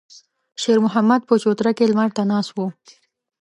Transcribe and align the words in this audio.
شېرمحمد 0.61 1.21
په 1.27 1.35
چوتره 1.43 1.71
کې 1.77 1.89
لمر 1.91 2.09
ته 2.15 2.23
ناست 2.31 2.51
و. 2.55 2.59